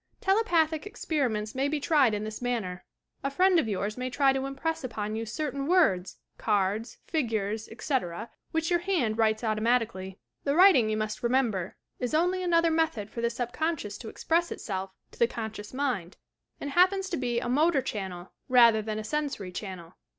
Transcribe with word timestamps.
Telepathic 0.19 0.87
experiments 0.87 1.53
may 1.53 1.67
be 1.67 1.79
tried 1.79 2.15
in 2.15 2.23
this 2.23 2.41
manner: 2.41 2.83
A 3.23 3.29
friend 3.29 3.59
of 3.59 3.67
yours 3.67 3.97
may 3.97 4.09
try 4.09 4.33
to 4.33 4.47
impress 4.47 4.83
upon 4.83 5.15
you 5.15 5.27
certain 5.27 5.67
words, 5.67 6.17
cards, 6.39 6.97
figures, 7.05 7.69
etc., 7.69 8.27
which 8.49 8.71
your 8.71 8.79
hand 8.79 9.19
writes 9.19 9.43
auto 9.43 9.61
matieatly. 9.61 10.17
The 10.43 10.55
writing, 10.55 10.89
you 10.89 10.97
must 10.97 11.21
remember, 11.21 11.75
is 11.99 12.15
only 12.15 12.41
another 12.41 12.71
method 12.71 13.11
for 13.11 13.21
the 13.21 13.29
subconscious 13.29 13.95
to 13.99 14.09
express 14.09 14.51
itself 14.51 14.91
to 15.11 15.19
the 15.19 15.27
con 15.27 15.51
scious 15.51 15.71
mind, 15.71 16.17
and 16.59 16.71
happens 16.71 17.07
to 17.11 17.17
be 17.17 17.39
a 17.39 17.47
motor 17.47 17.83
channel 17.83 18.31
rather 18.49 18.81
than 18.81 18.97
a 18.97 19.03
sensory 19.03 19.51
channel. 19.51 19.93